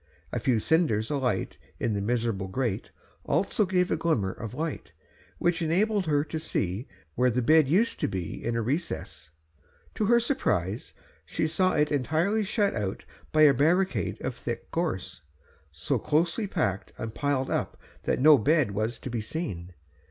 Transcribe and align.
A 0.31 0.39
few 0.39 0.59
cinders 0.59 1.11
alight 1.11 1.57
in 1.79 1.93
the 1.93 2.01
miserable 2.01 2.47
grate 2.47 2.89
also 3.23 3.67
gave 3.67 3.91
a 3.91 3.95
glimmer 3.95 4.31
of 4.31 4.55
light, 4.55 4.93
which 5.37 5.61
enabled 5.61 6.07
her 6.07 6.23
to 6.23 6.39
see 6.39 6.87
where 7.13 7.29
the 7.29 7.43
bed 7.43 7.67
used 7.69 7.99
to 7.99 8.07
be, 8.07 8.43
in 8.43 8.55
a 8.55 8.63
recess. 8.63 9.29
To 9.93 10.05
her 10.05 10.19
surprise 10.19 10.93
she 11.23 11.45
saw 11.45 11.73
it 11.75 11.91
entirely 11.91 12.43
shut 12.43 12.73
out 12.73 13.05
by 13.31 13.43
a 13.43 13.53
barricade 13.53 14.19
of 14.21 14.33
thick 14.35 14.71
gorse, 14.71 15.21
so 15.71 15.99
closely 15.99 16.47
packed 16.47 16.93
and 16.97 17.13
piled 17.13 17.51
up 17.51 17.79
that 18.05 18.19
no 18.19 18.39
bed 18.39 18.71
was 18.71 18.97
to 18.97 19.11
be 19.11 19.21
seen. 19.21 19.71